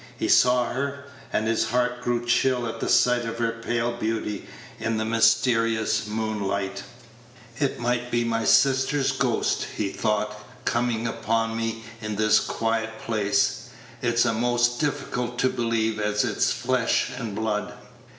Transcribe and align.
He 0.17 0.27
saw 0.29 0.65
her, 0.73 1.05
and 1.31 1.47
his 1.47 1.65
heart 1.65 2.01
grew 2.01 2.25
chill 2.25 2.65
at 2.65 2.79
the 2.79 2.89
sight 2.89 3.23
of 3.23 3.37
her 3.37 3.51
pale 3.63 3.91
beauty 3.91 4.47
in 4.79 4.97
the 4.97 5.05
mysterious 5.05 6.07
moonlight. 6.07 6.81
"It 7.59 7.79
might 7.79 8.09
be 8.09 8.23
my 8.23 8.43
sister's 8.43 9.11
ghost," 9.11 9.67
he 9.77 9.89
thought, 9.89 10.43
"coming 10.65 11.05
upon 11.05 11.55
me 11.55 11.83
in 12.01 12.15
this 12.15 12.39
quiet 12.39 12.97
place; 12.97 13.65
it's 14.01 14.25
a'most 14.25 14.79
difficult 14.79 15.37
to 15.37 15.49
believe 15.49 15.99
as 15.99 16.23
it's 16.23 16.51
flesh 16.51 17.11
and 17.15 17.35
blood." 17.35 17.71